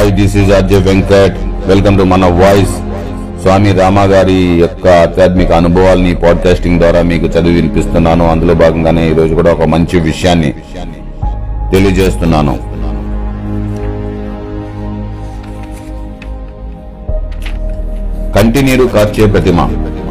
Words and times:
Hi 0.00 0.12
this 0.12 0.36
is 0.36 0.52
RJ 0.52 0.76
Venkat 0.76 1.36
welcome 1.68 1.98
to 1.98 2.02
మన 2.02 2.24
voice 2.26 2.70
Swami 3.42 3.72
Rama 3.72 4.00
గారి 4.00 4.34
యొక్క 4.34 4.88
ఆధ్యాత్మిక 4.88 5.52
అనుభవాల్ని 5.52 6.14
పాడ్కాస్టింగ్ 6.14 6.78
ద్వారా 6.78 7.02
మీకు 7.02 7.26
చదివి 7.26 7.54
వినిపిస్తున్నాను. 7.54 8.30
అందులో 8.30 8.54
భాగంగానే 8.54 9.10
ఈ 9.10 9.14
రోజు 9.14 9.34
కూడా 9.34 9.52
ఒక 9.52 9.64
మంచి 9.64 10.00
విషయాన్ని 10.00 10.52
తెలియజేస్తున్నాను. 11.72 12.58
కంటినీరు 18.36 18.84
కార్చే 18.84 19.26
ప్రతిమ. 19.26 19.60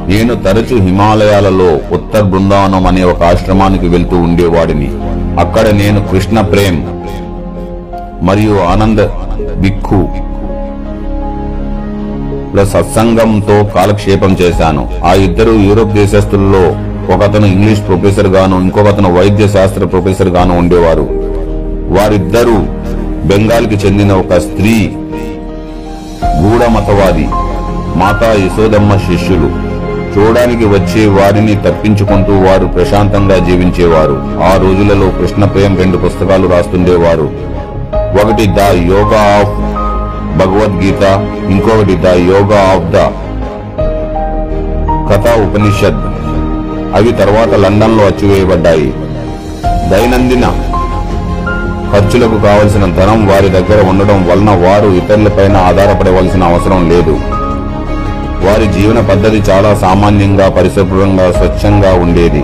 నేను 0.08 0.36
తరచు 0.36 0.78
హిమాలయాలలో 0.82 1.80
ఉత్తర్ 1.92 2.24
బృందావనం 2.24 2.88
అనే 2.88 3.04
ఒక 3.04 3.24
ఆశ్రమానికి 3.24 3.88
వెళ్తూ 3.88 4.18
ఉండేవాడిని. 4.18 4.92
అక్కడ 5.40 5.68
నేను 5.70 6.08
కృష్ణ 6.12 6.42
ప్రేమ్ 6.42 6.99
మరియు 8.22 8.60
ఆనంద 8.60 9.00
బిక్కు 9.58 10.08
సత్సంగంతో 12.66 13.64
కాలక్షేపం 13.76 14.38
చేశాను. 14.42 14.90
ఆ 15.06 15.14
ఇద్దరు 15.14 15.52
యూరోప్ 15.52 15.94
దేశస్తుల్లో 15.94 16.64
ఒకతను 17.14 17.46
ఇంగ్లీష్ 17.46 17.82
ప్రొఫెసర్ 17.88 18.28
గాను 18.28 18.62
ఇంకొకతను 18.62 19.14
వైద్య 19.18 19.48
శాస్త్ర 19.48 19.86
ప్రొఫెసర్ 19.86 20.28
గాను 20.28 20.58
ఉండేవారు. 20.58 21.08
వారిద్దరూ 21.98 22.58
బెంగాల్కి 23.30 23.76
చెందిన 23.76 24.12
ఒక 24.14 24.34
స్త్రీ 24.38 24.92
గూఢమతవాది 26.44 27.28
మాతా 28.00 28.32
యశోదమ్మ 28.46 28.98
శిష్యులు. 28.98 29.70
చూడడానికి 30.14 30.66
వచ్చే 30.66 31.08
వారిని 31.08 31.56
తప్పించుకుంటూ 31.56 32.34
వారు 32.34 32.66
ప్రశాంతంగా 32.66 33.38
జీవించేవారు. 33.38 34.44
ఆ 34.44 34.58
రోజులలో 34.58 35.10
కృష్ణ 35.10 35.46
ప్రేమ 35.46 35.76
రెండు 35.76 35.98
పుస్తకాలు 35.98 36.48
రాస్తుండేవారు. 36.48 37.49
ఒకటి 38.18 38.46
ద 38.48 38.62
యోగా 38.92 39.22
ఆఫ్ 39.40 39.56
భగవద్గీత 40.40 41.04
ఇంకొకటి 41.50 41.96
ద 41.96 42.08
యోగా 42.32 42.62
ఆఫ్ 42.74 42.88
ద 42.96 42.98
కథా 45.10 45.34
ఉపనిషద్. 45.46 46.02
అవి 46.96 47.12
తర్వాత 47.12 47.54
లండన్లో 47.54 48.04
అచ్చివేయబడ్డాయి. 48.04 48.90
దైనందిన 49.92 50.46
ఖర్చులకు 51.92 52.38
కావలసిన 52.46 52.86
ధనం 53.00 53.28
వారి 53.28 53.50
దగ్గర 53.50 53.90
ఉండడం 53.90 54.20
వలన 54.30 54.52
వారు 54.66 54.90
ఇతరులపైన 55.02 55.58
ఆధారపడవలసిన 55.58 56.44
అవసరం 56.44 56.90
లేదు. 56.90 57.16
వారి 58.46 58.68
జీవన 58.68 59.00
పద్ధతి 59.00 59.52
చాలా 59.52 59.76
సామాన్యంగా 59.76 60.50
పరిశుభ్రంగా 60.50 61.32
స్వచ్ఛంగా 61.32 61.94
ఉండేది. 62.04 62.42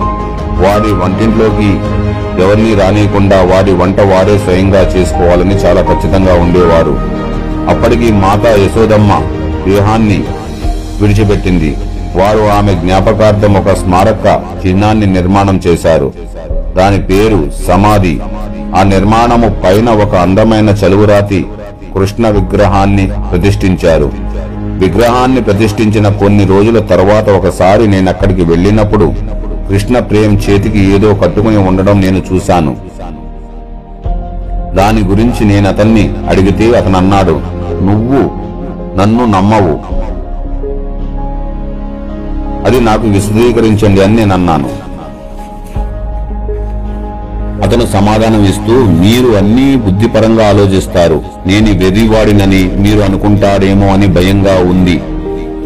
వారి 0.64 0.92
వంటింట్లోకి 1.02 1.70
ఎవరిని 2.40 2.74
రానియకుండా 2.74 3.36
వారి 3.42 3.72
వంట 3.72 4.00
వారే 4.00 4.38
స్వయంగా 4.38 4.80
చేసుకోవాలని 4.80 5.54
చాలా 5.54 5.82
ఖచ్చితంగా 5.82 6.34
ఉండేవారు. 6.34 6.98
అప్పటికి 7.70 8.12
మాత 8.12 8.46
యశోదమ్మ 8.46 9.22
దేహాన్ని 9.66 10.24
విడిచిపెట్టింది. 11.00 11.76
వారు 12.16 12.42
ఆమె 12.48 12.74
జ్ఞాపకార్థం 12.74 13.54
ఒక 13.54 13.74
స్మారక 13.74 14.40
చిహ్నాన్ని 14.66 15.06
నిర్మాణం 15.06 15.60
చేశారు. 15.66 16.12
దాని 16.76 17.02
పేరు 17.02 17.50
సమాధి. 17.68 18.20
ఆ 18.76 18.82
నిర్మాణము 18.82 19.56
పైన 19.64 19.90
ఒక 19.90 20.14
అందమైన 20.14 20.68
చలువురాతి 20.68 21.46
కృష్ణ 21.94 22.28
విగ్రహాన్ని 22.28 23.06
ప్రతిష్ఠించారు. 23.06 24.12
విగ్రహాన్ని 24.78 25.42
ప్రతిష్ఠించిన 25.42 26.08
కొన్ని 26.08 26.46
రోజుల 26.46 26.78
తర్వాత 26.78 27.28
ఒకసారి 27.28 27.86
నేను 27.86 28.08
అక్కడికి 28.08 28.44
వెళ్ళినప్పుడు 28.44 29.14
కృష్ణ 29.68 29.98
ప్రేమ్ 30.10 30.34
చేతికి 30.44 30.80
ఏదో 30.94 31.08
కట్టుకుని 31.22 31.58
ఉండడం 31.68 31.96
నేను 32.00 32.20
చూశాను. 32.28 32.72
దాని 34.78 35.02
గురించి 35.10 35.42
నేను 35.44 35.66
అతన్ని 35.68 36.04
అడిగితే 36.30 36.66
అతను 36.78 36.96
అన్నాడు 37.02 37.34
నువ్వు 37.88 38.20
నన్ను 38.98 39.24
నమ్మవు. 39.36 39.74
అది 42.66 42.78
నాకు 42.80 43.06
విశదీకరించండి 43.14 44.00
అని 44.04 44.16
నేను 44.16 44.34
అన్నాను 44.34 44.70
అతను 47.64 47.84
సమాధానం 47.96 48.42
ఇస్తూ 48.44 48.74
మీరు 49.02 49.28
అన్నీ 49.40 49.68
బుద్ధిపరంగా 49.84 50.44
ఆలోచిస్తారు. 50.52 51.18
నేను 51.46 51.70
వెర్రివాడినని 51.82 52.62
మీరు 52.84 53.00
అనుకుంటారేమో 53.00 53.86
అని 53.94 54.08
భయంగా 54.16 54.56
ఉంది. 54.72 54.96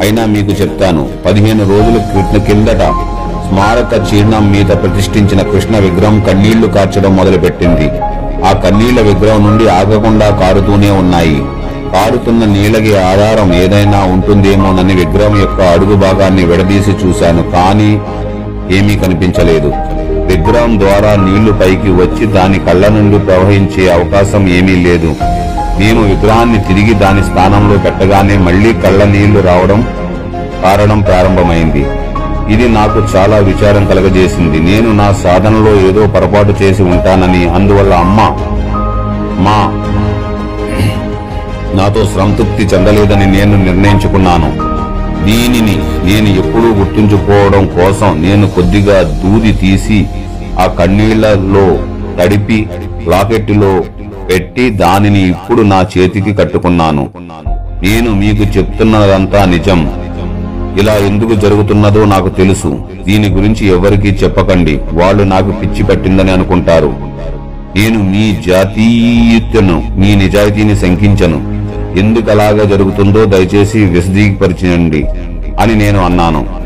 అయినా 0.02 0.22
మీకు 0.34 0.52
చెప్తాను 0.60 1.02
పదిహేను 1.26 1.64
రోజుల 1.72 1.96
కిందట 2.48 2.82
స్మారక 3.50 3.92
చిహ్నం 4.08 4.52
మీద 4.52 4.66
ప్రతిష్ఠించిన 4.66 5.42
కృష్ణ 5.42 5.76
విగ్రహం 5.78 6.20
కన్నీళ్ళు 6.20 6.66
కార్చడం 6.66 7.16
మొదలుపెట్టింది. 7.16 7.86
ఆ 8.48 8.50
కన్నీళ్ళ 8.52 9.00
విగ్రహం 9.00 9.42
నుండి 9.46 9.68
ఆగకుండా 9.68 10.28
కారుతూనే 10.30 10.90
ఉన్నాయి. 10.90 11.38
కారుతున్న 11.94 12.44
నీళ్ళకి 12.44 12.96
ఆధారం 12.96 13.54
ఏదైనా 13.54 14.00
ఉంటుందేమోనని 14.14 14.94
విగ్రహం 14.94 15.36
యొక్క 15.40 15.60
అడుగు 15.60 15.94
భాగాన్ని 15.94 16.44
విడదీసి 16.44 16.90
చూశాను 16.90 17.42
కానీ 17.50 17.90
ఏమీ 18.76 18.96
కనిపించలేదు. 18.96 19.72
విగ్రహం 20.32 20.80
ద్వారా 20.80 21.16
నీళ్ళు 21.16 21.52
పైకి 21.52 21.90
వచ్చి 22.02 22.26
దాని 22.26 22.58
కళ్ళ 22.58 22.88
నుండి 22.88 23.18
ప్రవహించే 23.18 23.92
అవకాశం 23.92 24.48
ఏమీ 24.48 24.76
లేదు. 24.88 25.12
నేను 25.78 26.02
విగ్రహాన్ని 26.02 26.60
తిరిగి 26.60 26.94
దాని 26.94 27.24
స్థానంలో 27.24 27.78
పెట్టగానే 27.78 28.36
మళ్ళీ 28.38 28.72
కళ్ళ 28.72 29.04
నీళ్ళు 29.04 29.40
రావడం 29.40 29.82
కారణం 30.62 31.00
ప్రారంభమైంది. 31.00 31.84
ఇది 32.54 32.66
నాకు 32.78 32.98
చాలా 33.12 33.36
విచారం 33.48 33.84
కలగజేసింది. 33.90 34.58
నేను 34.70 34.88
నా 35.00 35.08
సాధనలో 35.24 35.72
ఏదో 35.88 36.02
పొరపాటు 36.14 36.52
చేసి 36.62 36.82
ఉంటానని 36.94 37.42
అందువల్ల 37.56 37.92
అమ్మ 38.04 38.20
మా 39.46 39.58
నాతో 41.78 42.02
సంతృప్తి 42.16 42.62
చెందలేదని 42.72 43.26
నేను 43.36 43.54
నిర్ణయించుకున్నాను. 43.66 44.50
దీనిని 45.26 45.76
నేను 46.08 46.28
ఎప్పుడూ 46.40 46.68
గుర్తుంచుకోవడం 46.78 47.64
కోసం 47.78 48.10
నేను 48.26 48.46
కొద్దిగా 48.56 48.98
దూది 49.22 49.52
తీసి 49.62 49.98
ఆ 50.62 50.66
కన్నీళ్ళలో 50.78 51.66
తడిపి 52.18 52.58
లాకెట్లో 53.12 53.72
పెట్టి 54.30 54.64
దానిని 54.82 55.22
ఇప్పుడు 55.34 55.62
నా 55.72 55.80
చేతికి 55.92 56.32
కట్టుకున్నాను. 56.40 57.04
నేను 57.84 58.10
మీకు 58.22 58.44
చెప్తున్నదంతా 58.56 59.40
నిజం. 59.54 59.80
ఇలా 60.78 60.92
ఎందుకు 60.92 61.34
జరుగుతున్నదో 61.34 62.04
నాకు 62.04 62.28
తెలుసు. 62.28 62.78
దీని 63.06 63.28
గురించి 63.28 63.66
ఎవరికీ 63.66 64.08
చెప్పకండి. 64.08 64.80
వాళ్ళు 64.92 65.22
నాకు 65.22 65.50
పిచ్చి 65.50 65.82
పట్టిందని 65.84 66.30
అనుకుంటారు. 66.30 66.92
నేను 67.76 67.98
మీ 68.02 68.38
జాతీయతను 68.46 69.82
మీ 69.96 70.14
నిజాయితీని 70.14 70.76
శంకించను. 70.76 71.60
ఎందుకు 71.98 72.30
అలాగా 72.30 72.64
జరుగుతుందో 72.64 73.24
దయచేసి 73.24 73.84
విశదీపరిచండి 73.84 75.04
అని 75.60 75.74
నేను 75.74 76.04
అన్నాను. 76.04 76.60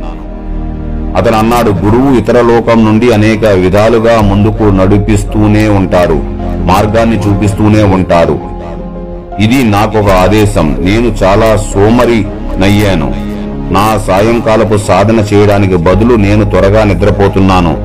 అతను 1.16 1.38
అన్నాడు 1.38 1.70
గురువు 1.70 2.18
ఇతర 2.18 2.40
లోకం 2.40 2.84
నుండి 2.84 3.12
అనేక 3.12 3.44
విధాలుగా 3.44 4.20
ముందుకు 4.20 4.62
నడిపిస్తూనే 4.62 5.68
ఉంటారు 5.68 6.22
మార్గాన్ని 6.66 7.16
చూపిస్తూనే 7.16 7.82
ఉంటారు. 7.82 8.38
ఇది 9.40 9.64
నాకు 9.64 9.98
ఒక 9.98 10.10
ఆదేశం. 10.10 10.76
నేను 10.80 11.06
చాలా 11.24 11.56
సోమరి 11.56 12.26
నయ్యాను. 12.58 13.33
నా 13.72 13.98
సాయంకాలపు 14.06 14.76
సాధన 14.78 15.18
చేయడానికి 15.32 15.76
బదులు 15.76 16.14
నేను 16.14 16.44
త్వరగా 16.44 16.84
నిద్రపోతున్నాను. 16.84 17.76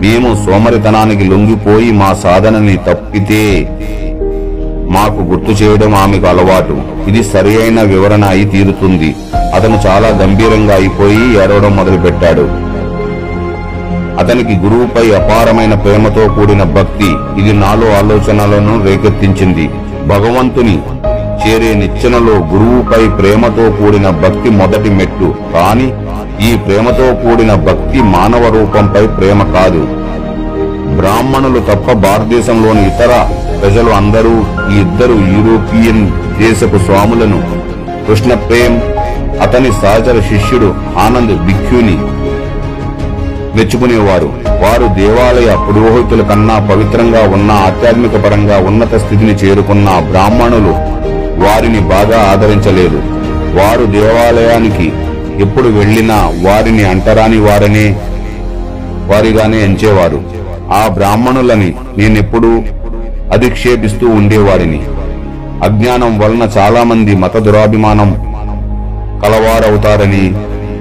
మేము 0.00 0.36
సోమరితనానికి 0.44 1.24
లొంగిపోయి 1.24 1.92
మా 1.92 2.14
సాధనని 2.14 2.76
తప్పితే 2.76 3.68
మాకు 4.90 5.20
గుర్తు 5.30 5.50
చేయడం 5.50 5.94
ఆమెకు 5.94 6.26
అలవాటు. 6.26 6.76
ఇది 7.08 7.24
సరియైన 7.24 7.82
వివరణ 7.82 8.24
అయి 8.24 8.44
తీరుతుంది. 8.44 9.14
అతను 9.54 9.78
చాలా 9.86 10.08
గంభీరంగా 10.08 10.74
అయిపోయి 10.74 11.24
ఏడవడం 11.42 11.76
మొదలుపెట్టాడు. 11.76 12.46
అతనికి 14.20 14.54
గురువుపై 14.56 15.10
అపారమైన 15.10 15.74
ప్రేమతో 15.74 16.28
కూడిన 16.28 16.62
భక్తి 16.62 17.10
ఇది 17.40 17.52
నాలో 17.52 17.88
ఆలోచనలను 17.92 18.84
రేకెత్తించింది. 18.84 19.70
భగవంతుని 20.06 20.78
చేరే 21.40 21.70
నిచ్చెనలో 21.74 22.34
గురువుపై 22.52 23.02
ప్రేమతో 23.18 23.64
కూడిన 23.70 24.10
భక్తి 24.22 24.50
మొదటి 24.50 24.90
మెట్టు. 24.90 25.28
కాని 25.54 25.88
ఈ 26.48 26.56
ప్రేమతో 26.56 27.06
కూడిన 27.14 27.54
భక్తి 27.54 28.00
మానవ 28.14 28.44
రూపంపై 28.56 29.06
ప్రేమ 29.06 29.42
కాదు. 29.56 29.82
బ్రాహ్మణులు 30.98 31.60
తప్ప 31.60 31.92
భారతదేశంలోని 31.92 32.82
ఇతర 32.86 33.12
ప్రజలు 33.62 33.90
అందరూ 33.90 34.34
ఈ 34.72 34.80
ఇద్దరు 34.80 35.16
యూరోపియన్ 35.34 36.02
దేశపు 36.40 36.78
స్వాములను 36.86 37.38
కృష్ణ 38.08 38.34
ప్రేమ్ 38.48 38.76
అతని 39.42 39.70
సహచర 39.82 40.18
శిష్యుడు 40.32 40.74
ఆనంద్ 40.98 41.34
బిక్యుని 41.46 41.96
మెచ్చుకునేవారు. 43.56 44.28
వారు 44.62 44.86
దేవాలయ 44.98 45.50
పురోహితుల 45.66 46.22
కన్నా 46.22 46.56
పవిత్రంగా 46.70 47.22
ఉన్న 47.36 47.50
ఆధ్యాత్మిక 47.66 48.16
పరంగా 48.24 48.56
ఉన్నత 48.68 48.94
స్థితిని 48.96 49.34
చేరుకున్న 49.34 49.88
బ్రాహ్మణులు 50.10 50.74
వారిని 51.44 51.80
బాగా 51.80 52.18
ఆదరించలేదు. 52.30 52.98
వారు 53.58 53.84
దేవాలయానికి 53.84 54.92
ఎప్పుడు 55.42 55.68
వెళ్ళినా 55.68 56.14
వారిని 56.42 56.84
అంటరాని 56.84 57.38
వారనే 57.38 57.96
వారిగానే 59.06 59.58
ఎంచేవారు. 59.64 60.20
ఆ 60.72 60.88
బ్రాహ్మణులని 60.94 61.74
నేనెప్పుడూ 61.98 62.62
అధిక్షేపిస్తూ 63.32 64.08
ఉండేవాడిని. 64.08 64.80
అజ్ఞానం 65.62 66.18
వలన 66.18 66.48
చాలా 66.58 66.82
మంది 66.82 67.16
మత 67.16 67.36
దురాభిమానం 67.36 68.10
కలవారవుతారని 69.24 70.34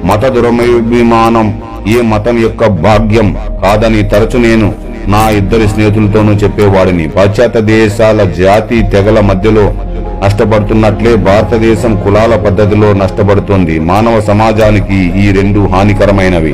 మత 0.05 0.25
దురభిమానం 0.25 1.61
ఏ 1.87 2.01
మతం 2.01 2.37
యొక్క 2.37 2.67
భాగ్యం 2.67 3.37
కాదని 3.63 4.03
తరచు 4.03 4.37
నేను 4.37 4.73
నా 5.07 5.29
ఇద్దరి 5.29 5.67
స్నేహితులతోనూ 5.67 6.33
చెప్పేవాడిని. 6.33 7.07
పాశ్చాత్య 7.07 7.61
దేశాల 7.61 8.23
జాతి 8.23 8.81
తెగల 8.81 9.19
మధ్యలో 9.19 9.73
నష్టపడుతున్నట్లే 10.25 11.15
భారతదేశం 11.15 12.01
కులాల 12.03 12.35
పద్ధతిలో 12.35 12.93
నష్టపడుతోంది. 12.93 13.79
మానవ 13.79 14.21
సమాజానికి 14.21 14.99
ఈ 15.23 15.31
రెండు 15.31 15.59
హానికరమైనవి. 15.59 16.53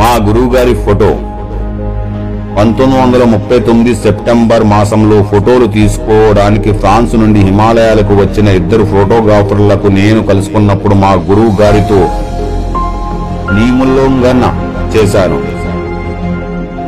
మా 0.00 0.10
గురువుగారి 0.26 0.74
ఫోటో. 0.74 1.10
పంతొమ్మిది 2.56 3.02
వందల 3.02 3.24
ముప్పై 3.24 3.58
తొమ్మిది 3.58 3.94
సెప్టెంబర్ 3.94 4.64
మాసంలో 4.64 5.22
ఫోటోలు 5.22 5.66
తీసుకోవడానికి 5.66 6.72
ఫ్రాన్స్ 6.72 7.14
నుండి 7.14 7.40
హిమాలయాలకు 7.40 8.14
వచ్చిన 8.14 8.48
ఇద్దరు 8.48 8.84
ఫోటోగ్రాఫర్లకు 8.84 9.86
నేను 9.86 10.22
కలుసుకున్నప్పుడు 10.22 10.94
మా 10.94 11.12
గురువు 11.30 11.62
గారితో 11.62 12.00
నీముల్లోంగన 13.56 14.44
చేశాను. 14.96 15.51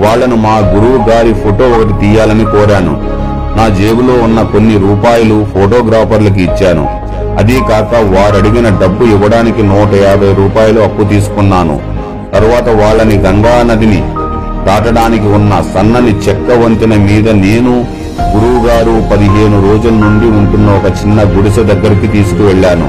వాళ్ళను 0.04 0.36
మా 0.36 0.54
గురువు 0.74 0.98
గారి 1.10 1.32
ఫోటో 1.34 1.64
ఒకటి 1.74 1.94
తీయాలని 2.00 2.44
కోరాను. 2.44 2.94
నా 3.58 3.64
జేబులో 3.78 4.14
ఉన్న 4.24 4.42
కొన్ని 4.42 4.76
రూపాయలు 4.78 5.36
ఫోటోగ్రాఫర్లకు 5.54 6.40
ఇచ్చాను. 6.40 6.84
అదీ 7.38 7.58
కాక 7.68 7.92
వారడిగిన 8.14 8.68
డబ్బు 8.82 9.04
ఇవ్వడానికి 9.04 9.62
నూట 9.62 9.92
యాభై 10.02 10.32
రూపాయలు 10.34 10.80
అప్పు 10.80 11.02
తీసుకున్నాను. 11.02 11.76
తరువాత 12.34 12.68
వాళ్ళని 12.82 13.16
గంగా 13.16 13.54
నదిని 13.62 14.02
దాటడానికి 14.66 15.26
ఉన్న 15.26 15.52
సన్నని 15.74 16.12
చెక్క 16.26 16.50
వంతెన 16.64 16.94
మీద 17.08 17.28
నేను 17.44 17.72
గురువుగారు 18.34 18.94
పదిహేను 19.12 19.56
రోజుల 19.66 19.94
నుండి 20.04 20.26
ఉంటున్న 20.38 20.68
ఒక 20.70 20.86
చిన్న 21.00 21.20
గుడిసె 21.36 21.62
దగ్గరికి 21.62 22.06
తీసుకువెళ్ళాను 22.06 22.88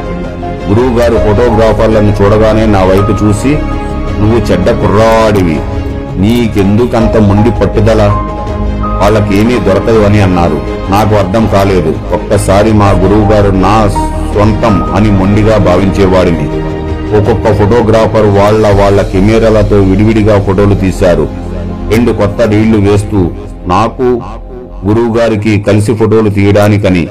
గురువుగారు 0.70 1.18
ఫోటోగ్రాఫర్లను 1.26 2.14
చూడగానే 2.20 2.66
నా 2.66 2.84
వైపు 2.84 3.14
చూసి 3.24 3.52
నువ్వు 4.20 4.40
చెడ్డ 4.52 4.68
కుర్రాడివి. 4.82 5.58
నీకెందుకంత 6.18 7.18
మొండి 7.18 7.52
పట్టుదల? 7.52 8.12
వాళ్ళకేమీ 9.02 9.60
దొరకదు 9.60 10.00
అని 10.00 10.22
అన్నారు. 10.22 10.62
నాకు 10.92 11.16
అర్థం 11.16 11.48
కాలేదు. 11.54 11.96
ఒక్కసారి 12.14 12.74
మా 12.74 12.90
గురువుగారు 12.90 13.52
నా 13.52 13.88
సొంతం 14.34 14.96
అని 14.96 15.12
మొండిగా 15.12 15.58
భావించేవాడిని. 15.58 16.48
ఒక్కొక్క 17.18 17.54
ఫోటోగ్రాఫర్ 17.54 18.26
వాళ్ళ 18.26 18.82
వాళ్ళ 18.82 19.02
కెమెరాలతో 19.02 19.76
విడివిడిగా 19.76 20.42
ఫోటోలు 20.42 20.76
తీశారు. 20.76 21.28
రెండు 21.96 22.12
కొత్త 22.12 22.42
రీళ్ళు 22.42 22.92
వేస్తూ 22.92 23.32
నాకు 23.68 24.22
గురువుగారికి 24.88 25.62
కలిసి 25.62 25.94
ఫోటోలు 25.94 26.30
తీయడానికని 26.30 27.08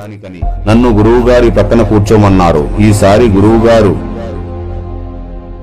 నన్ను 0.69 0.91
గురువుగారి 0.91 1.51
పక్కన 1.51 1.83
కూర్చోమన్నారు. 1.83 2.69
ఈసారి 2.81 3.29
గురువుగారు 3.29 3.97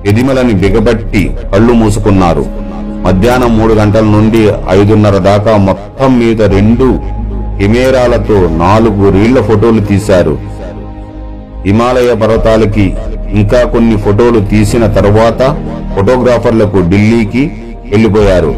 ఎదిమలని 0.06 0.52
బిగబట్టి 0.52 1.30
కళ్ళు 1.52 1.72
మూసుకున్నారు. 1.72 2.61
మధ్యాహ్నం 3.04 3.58
మూడు 3.58 3.74
గంటల 3.74 4.04
నుండి 4.04 4.50
ఐదున్నర 4.70 5.16
దాకా 5.18 5.56
మొత్తం 5.56 6.18
మీద 6.18 6.42
రెండు 6.42 6.98
కెమెరాలతో 7.58 8.48
నాలుగు 8.56 9.10
రీళ్ళ 9.10 9.40
ఫోటోలు 9.40 9.80
తీశారు. 9.80 10.38
హిమాలయ 11.66 12.14
పర్వతాలకి 12.14 12.94
ఇంకా 13.30 13.64
కొన్ని 13.64 13.96
ఫోటోలు 13.96 14.40
తీసిన 14.40 14.86
తరువాత 14.86 15.56
ఫోటోగ్రాఫర్లకు 15.96 16.76
ఢిల్లీకి 16.76 17.52
వెళ్ళిపోయారు 17.90 18.54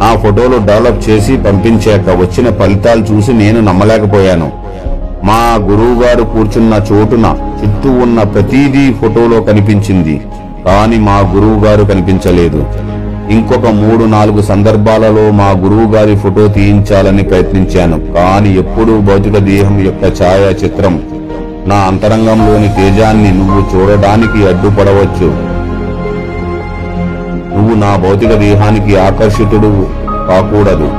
నా 0.00 0.16
ఫోటోలు 0.16 0.56
డెవలప్ 0.66 1.10
చేసి 1.10 1.36
పంపించాక 1.36 2.08
వచ్చిన 2.16 2.50
ఫలితాలు 2.50 3.02
చూసి 3.02 3.32
నేను 3.32 3.60
నమ్మలేకపోయాను. 3.60 4.52
మా 5.24 5.40
గురువు 5.60 6.02
గారు 6.02 6.22
కూర్చున్న 6.22 6.74
చోటున 6.92 7.26
చుట్టూ 7.62 7.90
ఉన్న 7.90 8.22
ప్రతిదీ 8.22 8.92
ఫోటోలో 8.92 9.40
కనిపించింది. 9.40 10.20
కాని 10.66 10.98
మా 10.98 11.18
గురువు 11.34 11.64
గారు 11.64 11.84
కనిపించలేదు. 11.84 12.89
ఇంకొక 13.30 13.66
మూడు 13.66 14.04
నాలుగు 14.04 14.42
సందర్భాలలో 14.42 15.30
మా 15.30 15.50
గురువు 15.50 15.94
గారి 15.94 16.16
ఫోటో 16.16 16.48
తీయించాలని 16.48 17.22
ప్రయత్నించాను. 17.22 18.00
కాని 18.14 18.58
ఎప్పుడూ 18.58 19.00
భౌతిక 19.00 19.38
దేహం 19.38 19.80
యొక్క 19.86 20.22
ఛాయాచిత్రం. 20.22 21.02
నా 21.66 21.76
అంతరంగంలోని 21.76 22.68
తేజాన్ని 22.68 23.32
నువ్వు 23.32 23.60
చూడడానికి 23.74 24.48
అడ్డుపడవచ్చు. 24.48 25.28
నువ్వు 27.54 27.74
నా 27.74 27.96
భౌతిక 27.96 28.34
దేహానికి 28.34 28.96
ఆకర్షితుడు 28.96 29.86
కాకూడదు. 30.28 30.90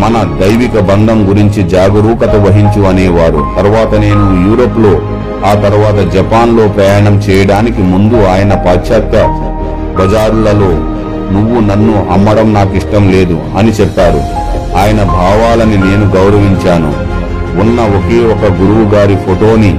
మన 0.00 0.38
దైవిక 0.42 0.80
బంధం 0.80 1.28
గురించి 1.28 1.68
జాగరూకత 1.68 2.36
వహించు 2.36 2.82
అనేవారు 2.82 3.40
తర్వాత 3.56 4.00
నేను 4.00 4.50
యూరోప్లో 4.50 4.92
ఆ 5.46 5.54
తర్వాత 5.54 6.12
జపాన్లో 6.12 6.68
ప్రయాణం 6.68 7.18
చేయడానికి 7.18 7.82
ముందు 7.82 8.16
ఆయన 8.26 8.54
పాశ్చాత్య 8.54 9.18
బజారులలో 9.98 10.70
నువ్వు 11.32 11.60
నన్ను 11.60 12.08
అమ్మడం 12.12 12.54
నాకు 12.54 12.74
ఇష్టం 12.74 13.10
లేదు 13.10 13.40
అని 13.58 13.70
చెప్పారు. 13.70 14.20
ఆయన 14.78 15.02
భావాలని 15.02 15.76
నేను 15.76 16.12
గౌరవించాను. 16.16 17.08
ఉన్న 17.60 17.80
ఒకే 17.80 18.18
ఒక 18.32 18.52
గురువు 18.52 18.94
గారి 18.94 19.16
ఫోటోని 19.16 19.78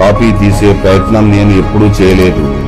కాపీ 0.00 0.32
తీసే 0.32 0.72
ప్రయత్నం 0.72 1.30
నేను 1.30 1.50
ఎప్పుడూ 1.50 1.86
చేయలేదు. 1.86 2.59